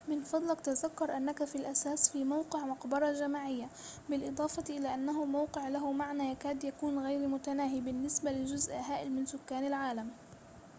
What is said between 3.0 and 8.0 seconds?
جماعية بالإضافة إلى أنه موقع له معنى يكاد يكون غير متناهي